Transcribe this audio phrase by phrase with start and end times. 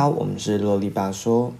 [0.00, 1.52] 好，我们是啰里吧说。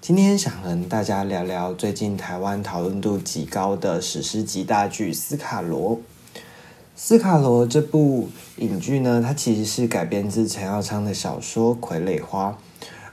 [0.00, 5.96] 今天想和大家聊聊最近台湾讨论度极高的史诗级大剧《斯卡罗》。
[6.94, 12.56] 《斯卡罗》这部影剧呢，它其实是改编自陈耀昌的小说《傀儡花》，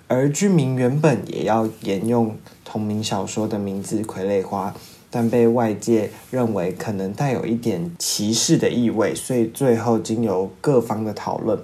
[0.07, 4.69] 而剧名原本也要沿用同名小说的名字《傀儡花》，
[5.09, 11.59] 但被外界认为可能带有一点歧视的意味，所以最后经由各方的讨论。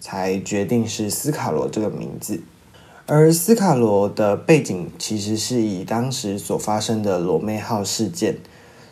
[0.00, 2.42] 才决定是斯卡罗这个名字，
[3.06, 8.38] 而斯卡罗的背景其实是以当时所发生的罗妹号事件，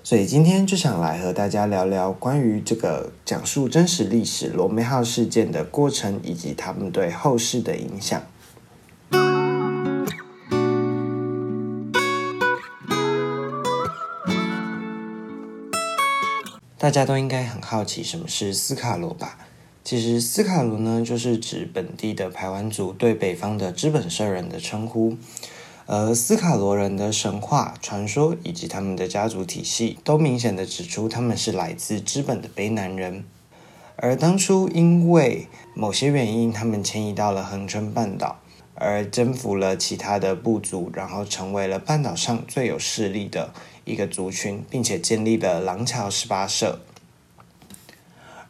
[0.05, 8.23] 所以今天就想来和大家聊聊关于这个讲述真实历史罗妹号事件的过程以及他们对后世的影响。
[16.81, 19.37] 大家都应该很好奇什么是斯卡罗吧？
[19.89, 25.17] 其实斯卡罗呢，就是指本地的排湾族对北方的资本社人的称呼。
[25.87, 33.25] 而斯卡罗人的神话传说以及他们的家族体系，都明显的指出他们是来自资本的卑南人。
[33.97, 38.41] 而当初因为某些原因，他们迁移到了恒春半岛，
[38.75, 43.55] 而征服了其他的部族，然后成为了半岛上最有势力的
[43.87, 46.83] 一个族群，并且建立了廊桥十八社。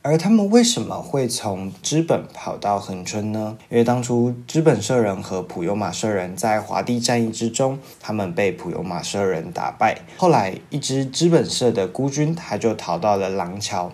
[0.08, 3.58] 而他们为什么会从资本跑到恒春呢？
[3.68, 10.00] 因为当初资本社人和普悠马社人在华地战役之中，他们被普悠马社人打败。
[10.16, 13.92] 后来，一支资本社的孤军，他就逃到了廊桥，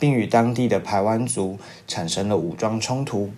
[0.00, 3.30] 并与当地的排湾族产生了武装冲突。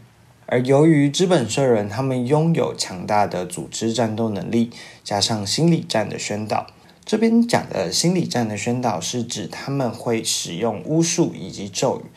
[0.46, 4.70] 而由于资本社人他们拥有强大的组织战斗能力，
[5.02, 6.68] 加上心理战的宣导。
[7.06, 12.08] 这边讲的心理战的宣导是指他们会使用巫术以及咒语，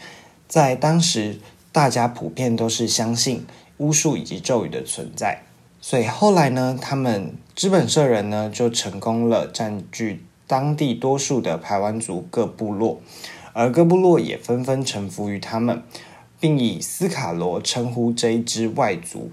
[0.48, 1.40] 在当时
[1.74, 3.46] 大家普遍都是相信
[3.78, 5.44] 巫术以及咒语的存在，
[5.82, 13.02] 所以后来呢，他们资本社人呢就成功了占据当地多数的排湾族各部落，
[13.52, 15.84] 而各部落也纷纷臣服于他们，
[16.40, 19.32] 并以斯卡罗称呼这一支外族。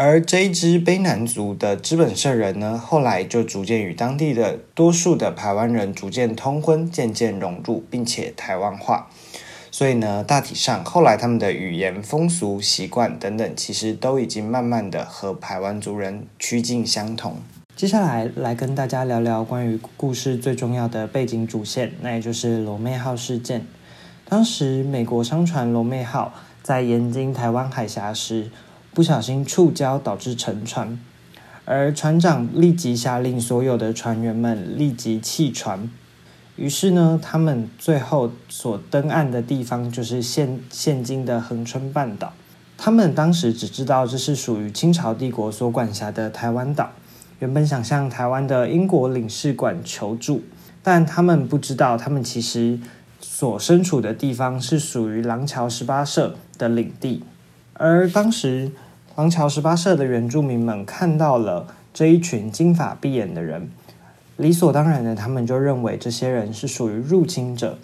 [0.00, 9.10] 而这一支卑南族的资本社人呢，后来就逐渐与当地的多数的台湾人逐渐通婚，渐渐融入，并且台湾化。
[9.72, 17.38] 所以呢，大体上后来他们的语言、风俗、习惯等等，其实都已经慢慢的和台湾族人趋近相同。
[17.74, 23.66] 接下来来跟大家聊聊关于故事最重要的背景主线，那也就是罗妹号事件。
[24.28, 26.32] 当时美国商船罗妹号
[26.62, 28.52] 在沿经台湾海峡时。
[28.92, 30.98] 不小心触礁导致沉船，
[31.64, 35.90] 而船长立即下令所有的船员们立即弃船。
[36.56, 42.32] 于是呢，他们最后所登岸的地方就是现现今的恒春半岛。
[42.76, 46.90] 他们当时只知道这是属于清朝帝国所管辖的台湾岛，
[47.38, 50.42] 原本想向台湾的英国领事馆求助，
[50.82, 52.78] 但他们不知道，他们其实
[53.20, 57.22] 所身处的地方是属于廊桥十八社的领地，
[57.78, 58.70] 而当时。
[59.16, 63.68] 廊桥十八社的原住民们看到了这一群金发碧眼的人，
[64.36, 67.76] 理所当然的，他们就认为这些人是属于入侵者。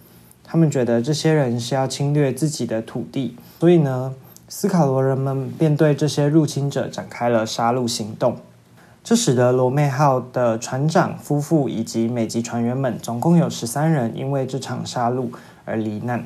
[0.44, 4.14] 他们觉得这些人是要侵略自己的土地，所以呢，
[4.48, 8.36] 斯卡罗人们便对这些入侵者展开了杀戮行动。
[9.02, 15.30] 这使得罗妹号的船长夫妇以及美籍船员们总共有十三人因为这场杀戮
[15.64, 16.24] 而罹难，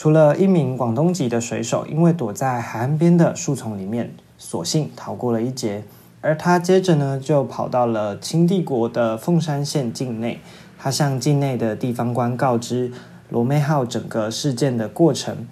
[0.00, 4.14] 除了一名广东籍的水手因为躲在海岸边的树丛里面。
[4.38, 5.82] 所幸逃过了一劫，
[6.20, 10.38] 而他接着呢就跑到了清帝国的凤山县境内，
[10.78, 12.92] 他向境内的地方官告知
[13.28, 15.48] 罗妹号整个事件的过程，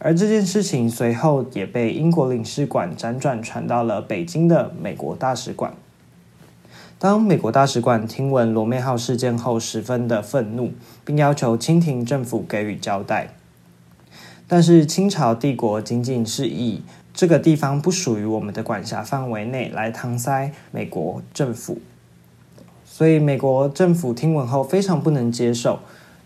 [0.00, 5.72] 而这件事情随后也被英国领事馆辗转传到了北京的美国大使馆。
[6.98, 10.72] 当美国大使馆听闻罗妹号事件后，十分的愤怒，
[11.04, 13.34] 并要求清廷政府给予交代，
[14.52, 16.82] 但是清朝帝国仅仅是以。
[17.14, 21.78] 这个地方不属于我们的管辖范围内，来搪塞美国政府，
[22.84, 25.78] 所以美国政府听闻后非常不能接受，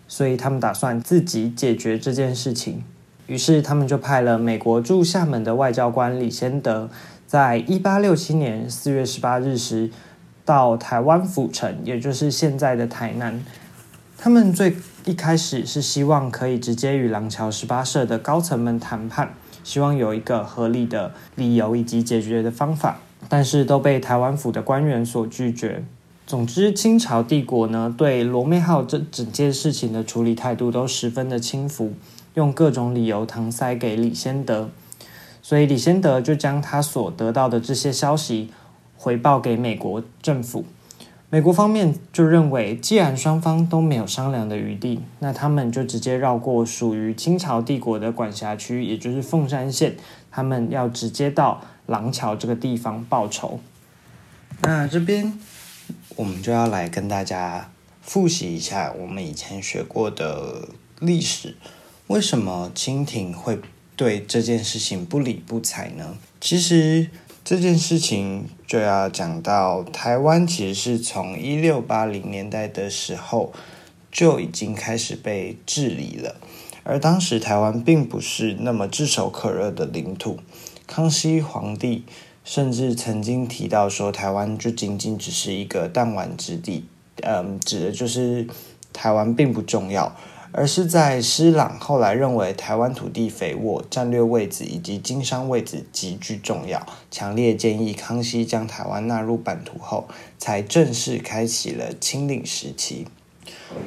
[0.09, 2.83] 所以他们打算自己解决这件事情。
[3.29, 6.91] 于是他们就派了美国驻厦门的外交官李先德，
[7.29, 9.89] 在一八六七年四月十八日时，
[10.45, 13.41] 到台湾府城，也就是现在的台南。
[14.19, 19.35] 他们最一开始是希望可以直接与廊桥十八社的高层们谈判。
[19.63, 25.85] 希望有一个合理的理由以及解决的方法，但是都被台湾府的官员所拒绝。
[26.25, 31.93] 总之，清朝帝国呢对罗妹号这整件事情的处理态度都十分的轻浮，
[32.35, 34.71] 用各种理由搪塞给李先德。
[35.43, 38.51] 所以李先德就将他所得到的这些消息
[38.97, 40.65] 回报给美国政府。
[41.29, 49.97] 美国方面就认为，既然双方都没有商量的余地，那他们就直接绕过属于清朝帝国的管辖区，也就是凤山县，
[50.31, 53.59] 他们要直接到廊桥这个地方报仇。
[54.63, 55.37] 那这边
[56.15, 57.71] 我们就要来跟大家
[58.01, 60.69] 复习一下我们以前学过的
[61.01, 61.57] 历史，
[62.07, 63.59] 为什么清廷会？
[63.97, 66.19] 对这件事情不理不睬呢？
[66.39, 67.09] 其实
[67.47, 73.53] 这件事情就要讲到台湾，其实是从一六八零年代的时候
[74.11, 76.35] 就已经开始被治理了，
[76.83, 80.41] 而当时台湾并不是那么炙手可热的领土。
[80.89, 82.05] 康熙皇帝
[82.43, 86.89] 甚至曾经提到说，台湾就仅仅只是一个弹丸之地，
[87.23, 88.49] 嗯，指的就是
[88.93, 90.17] 台湾并不重要。
[90.53, 100.09] 而是在施琅后来认为台湾土地肥沃、战略位置以及经商位置极具重要，强烈建议康熙将台湾纳入版图后，
[100.39, 103.07] 才正式开启了清领时期。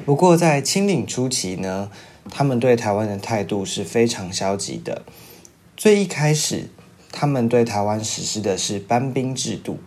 [0.05, 1.89] 不过在清领初期呢，
[2.29, 5.03] 他们对台湾的态度是非常消极的。
[5.75, 6.69] 最一开始，
[7.11, 9.79] 他们对台湾实施的是班兵制度。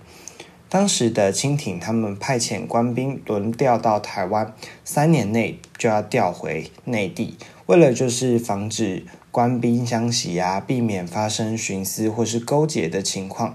[0.72, 7.36] 当时的清廷，他们派遣官兵轮调到台湾，三年内就要调回内地，
[7.66, 13.54] 为了就是防止官兵相袭啊，避免发生徇私或是勾结的情况。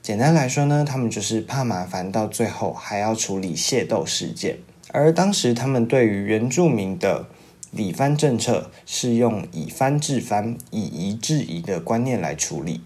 [0.00, 4.58] 简单来说呢，他们就是怕麻烦，到最后还要处理械斗事件。
[4.92, 7.26] 而当时他们对于原住民的
[7.72, 12.82] 理番政策，是用以番治番、以夷制夷的观念来处理。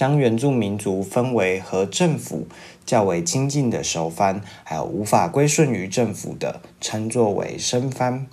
[0.00, 2.46] 将原住民族分为和政府
[2.86, 8.26] 较为亲近的熟番，还有无法归顺于政府的，称作为生番。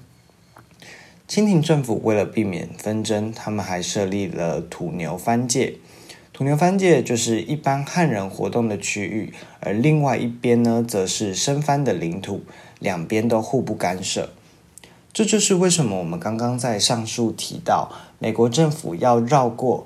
[1.28, 5.74] 清廷政府为了避免纷争，他们还设立了土牛番界。
[6.32, 12.44] 土牛番界就是一般汉人活动的区域，而另外一边呢，则是生番的领土，
[12.80, 14.30] 两边都互不干涉。
[15.12, 19.86] 这就是为什么我们刚刚在上述提到，美国政府要绕过。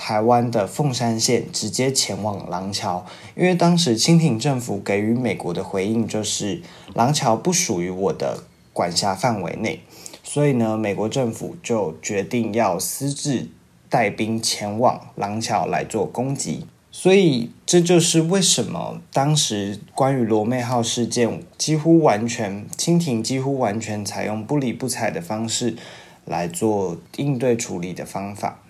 [0.00, 3.04] 台湾的凤山县直接前往廊桥，
[3.34, 6.62] 因为当时清廷政府给予美国的回应就是
[6.94, 9.80] 廊桥不属于我的管辖范围内，
[10.22, 13.48] 所以呢，美国政府就决定要私自
[13.88, 16.64] 带兵前往廊桥来做攻击。
[16.92, 25.76] 所以这就是为什么当时关于罗妹号事件几乎完全清廷几乎完全采用不理不睬的方式
[26.24, 28.62] 来做应对处理的方法。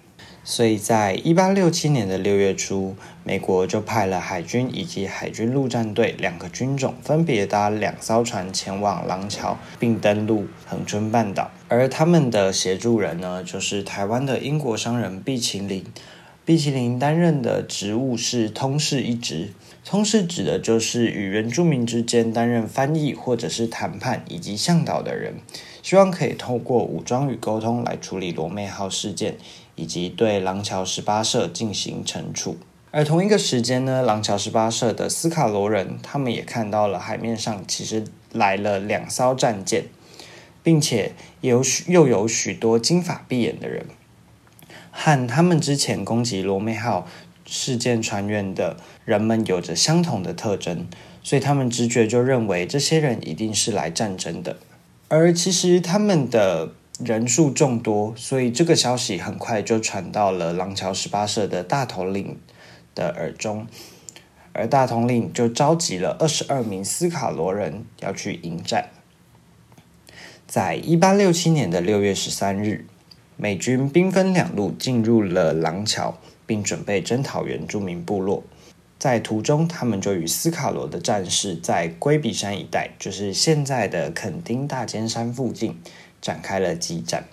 [0.50, 11.50] 所以在一八六七年的六月初，美国就派了海军以及海军陆战队两个军种，分别搭两艘船前往廊桥，并登陆恒春半岛。
[11.68, 15.84] 而他们的协助人呢，就是台湾的英国商人毕奇林。
[16.46, 19.52] 毕奇林担任的职务是通事一职，
[19.84, 25.34] 通事指的就是与原住民之间担任翻译或者是谈判以及向导的人，
[25.82, 29.36] 希望可以透过武装与沟通来处理罗妹号事件。
[29.78, 32.56] 以及对廊桥十八社进行惩处，
[32.90, 39.84] 而同一个时间呢，廊桥十八社的斯卡罗人，他们也看到了海面上其实来了两艘战舰，
[40.64, 43.86] 并且有许又有许多金发碧眼的人，
[44.90, 47.06] 和他们之前攻击罗妹号
[47.46, 50.88] 事件船员的人们有着相同的特征，
[51.22, 54.56] 所以他们直觉就认为这些人一定是来战争的，
[55.06, 56.72] 而其实他们的。
[57.04, 62.40] 人数众多，所以这个消息很快就传到了廊桥十八社的大统领
[62.92, 63.68] 的耳中，
[64.52, 68.88] 而大统领就召集了二十二名斯卡罗人要去迎战。
[70.48, 72.84] 在一八六七年的六月十三日，
[73.36, 78.42] 美军兵分两路进入了廊桥，并准备征讨原住民部落。
[78.98, 85.80] 在途中，他们就与斯卡罗的战士在龟比山一带，就是现在的垦丁大尖山附近。
[86.28, 87.24] 展开了激战，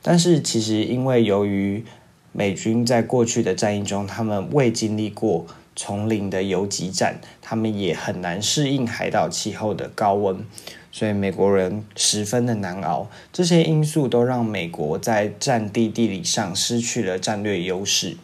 [0.00, 1.84] 但是其实因为由于
[2.30, 10.44] 美军在过去的战役中，他们未经历过丛林的游击战，他们也很难适应海岛气候的高温，
[10.92, 13.08] 所以美国人十分的难熬。
[13.32, 18.16] 这些因素都让美国在战地地理上失去了战略优势，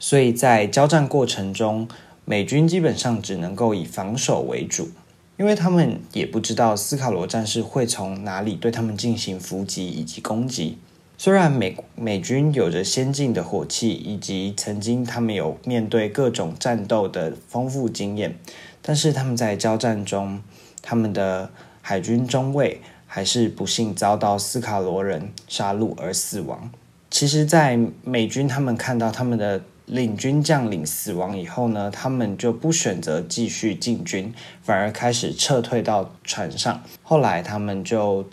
[0.00, 1.86] 所以在交战过程中，
[2.24, 4.88] 美军基本上只能够以防守为主。
[5.36, 10.78] 因为他们也不知道斯卡罗战士会从哪里对他们进行伏击以及攻击。
[11.16, 18.36] 虽然美美军有着先进的火器，以及曾经他们有面对各种战斗的丰富经验，
[18.82, 20.42] 但是他们在交战中，
[20.82, 21.50] 他们的
[21.80, 26.70] 海军中尉还是不幸遭到斯卡罗人杀戮而死亡。
[27.10, 36.82] 其实，在美军他们看到他们的领军将领死亡以后呢，他们就不选择继续进军，反而开始撤退到船上。
[37.02, 38.24] 后来，他们就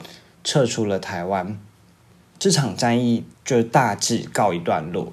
[0.43, 1.59] 撤出了台湾。
[2.39, 5.11] 这场战役就大致告一段落。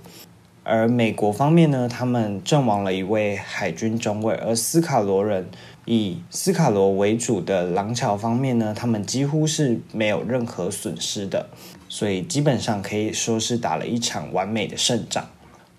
[0.63, 5.49] 而美国方面呢，他们阵亡了一位海军中尉，而斯卡罗人
[5.87, 11.49] 以斯卡罗为主的廊桥方面呢，他们几乎是没有任何损失的，
[11.89, 15.27] 所以基本上可以说是打了一场完美的胜仗。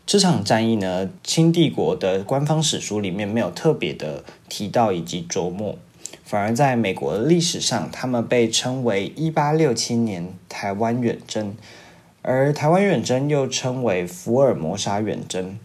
[0.10, 5.78] 这场战役呢，清帝国的官方史书里面没有特别的提到以及琢磨，
[6.24, 11.56] 反而在美国的历史上，他们被称为一八六七年台湾远征。
[12.24, 15.60] 而台湾远征又称为福尔摩沙远征，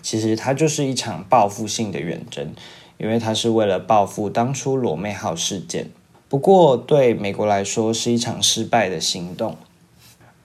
[0.00, 2.54] 其实它就是一场报复性的远征，
[2.98, 5.90] 因为它是为了报复当初罗妹号事件。
[6.28, 9.56] 不过对美国来说是一场失败的行动。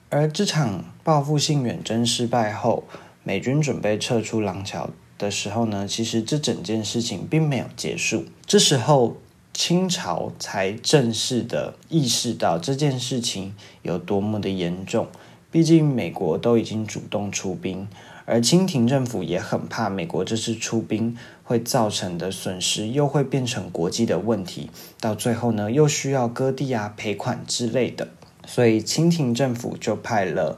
[0.08, 2.82] 而这场报复性远征失败后，
[3.28, 8.24] 美军准备撤出廊桥的时候呢，其实这整件事情并没有结束。
[8.46, 9.18] 这时候
[9.52, 15.08] 清朝才正式的意识到这件事情有多么的严重。
[15.50, 17.86] 毕竟美国都已经主动出兵，
[18.24, 28.08] 而清廷政府也很怕美国这次出兵会造成的损失又会变成国际的问题，到最后呢又需要割地啊赔款之类的，
[28.46, 30.56] 所以清廷政府就派了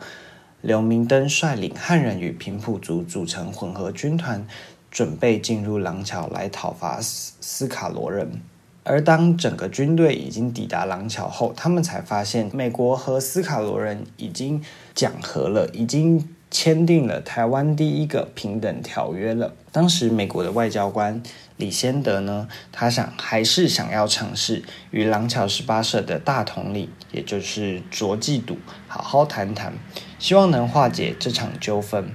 [0.63, 4.47] 刘明登率领汉人与平埔族组成混合军团，
[4.91, 8.43] 准备进入廊桥来讨伐斯斯卡罗人。
[8.83, 14.63] 而当整个军队已经抵达廊桥后，他们才发现美国和斯卡罗人已经
[14.95, 19.55] 讲和了，已经签订了台湾第一个平等条约了。
[19.71, 21.23] 当时美国的外交官
[21.57, 28.57] 李先德呢，他想还是想要尝试与廊桥十八社的大统领，也就是卓济笃
[28.89, 29.75] 好好谈谈，
[30.21, 32.13] 希望能化解这场纠纷。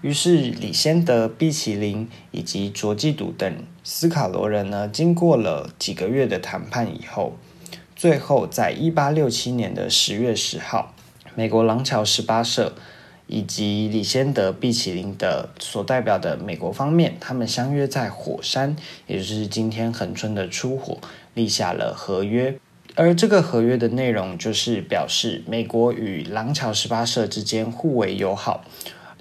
[0.00, 7.36] 于是，李先德、毕奇林以及卓济笃等斯卡罗人呢，经过了几个月的谈判以后，
[7.96, 10.94] 最后在一八六七年的十月十号，
[11.34, 12.74] 美国廊桥十八社
[13.26, 18.76] 以及李先德、毕奇林的所代表的美国方面，他们相约在火山，
[19.08, 20.98] 也就是今天恒春的出火，
[21.34, 22.56] 立下了合约。
[22.96, 28.64] 而这个合约的内容就是表示，美国与廊桥十八社之间互为友好。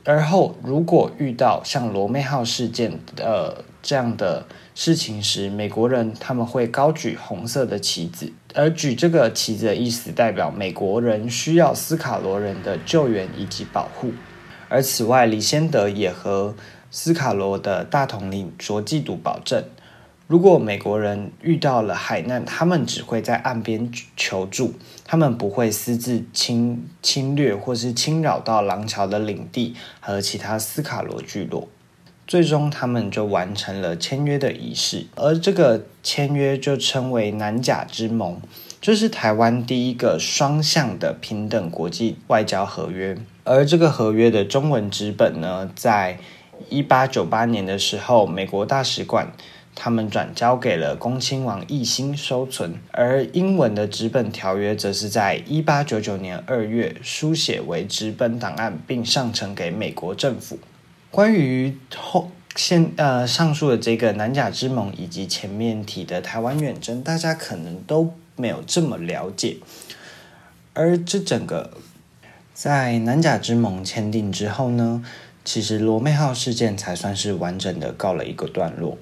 [0.06, 14.12] 而后，如果遇到像罗妹号事件的这样的事情时，美国人他们会高举红色的旗子，而举这个旗子的意思代表美国人需要斯卡罗人的救援以及保护。
[14.70, 16.54] 而此外，李先德也和
[16.92, 19.64] 斯卡罗的大统领卓济笃保证。
[20.34, 24.74] 如果美国人遇到了海难，他们只会在岸边求助，
[25.06, 31.68] 他们不会私自侵侵略或是侵扰到廊桥的领地和其他斯卡罗聚落。
[32.26, 38.42] 最终，他们就完成了签约的仪式，而这个签约就称为南甲之盟，
[38.82, 43.16] 这是台湾第一个双向的平等国际外交合约。
[43.44, 46.18] 而这个合约的中文纸本呢，在
[46.70, 49.32] 一八九八年的时候，美国大使馆。
[49.76, 60.60] 他们转交给了恭亲王奕欣收存，而英文的纸本条约则是在一八九九年二月书写为纸本档案，并上呈给美国政府。
[61.10, 69.58] 关于后现呃上述的这个南甲之盟以及前面提的台湾远征，大家可能都没有这么了解。
[70.74, 71.72] 而这整个
[72.54, 75.04] 在南甲之盟签订之后呢，
[75.44, 78.98] 其实罗妹号事件才算是完整的告了一个段落。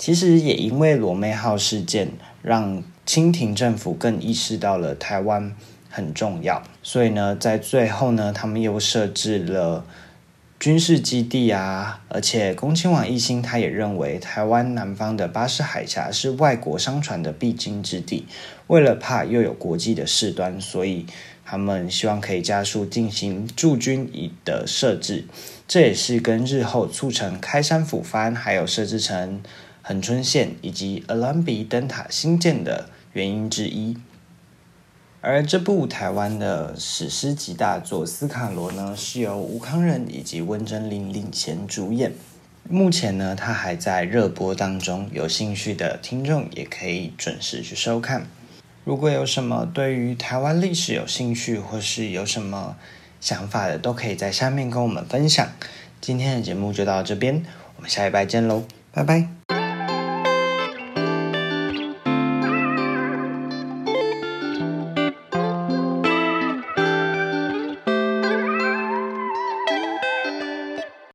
[0.00, 5.54] 其实也因为罗妹号事件，让清廷政府更意识到了台湾
[5.90, 9.84] 很重要，所以呢，在最后呢，他们又设置了
[10.58, 18.26] 军事基地啊，而且恭亲王奕欣他也认为台湾南方的巴士海峡是外国商船的必经之地，
[18.68, 21.04] 为了怕又有国际的事端，所以
[21.44, 25.26] 他们希望可以加速进行驻军以的设置，
[25.68, 29.42] 这也是跟日后促成开山抚番，还有设置成。
[29.90, 33.96] 恒春线以及阿兰比灯塔新建的原因之一，
[35.20, 42.12] 而这部台湾的史诗级大作《斯卡罗》呢，是由吴康仁以及温真菱领衔主演。
[42.68, 48.28] 目前呢，它还在热播当中，有兴趣的听众也可以准时去收看。
[48.84, 52.76] 如果有什么对于台湾历史有兴趣，或是有什么
[53.20, 55.48] 想法的，都可以在下面跟我们分享。
[56.00, 57.44] 今天的节目就到这边，
[57.74, 59.39] 我们下一拜见喽，拜拜。